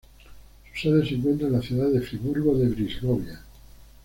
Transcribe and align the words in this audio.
Su 0.73 0.81
sede 0.81 1.07
se 1.07 1.13
encuentra 1.13 1.45
en 1.45 1.53
la 1.53 1.61
ciudad 1.61 1.87
de 1.91 2.01
Friburgo 2.01 2.57
de 2.57 2.69
Brisgovia. 2.69 3.39